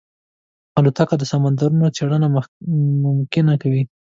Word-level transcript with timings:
الوتکه 0.79 1.15
د 1.19 1.23
سمندرونو 1.31 1.87
څېړنه 1.95 2.27
ممکنه 3.05 3.53
کوي. 3.61 3.83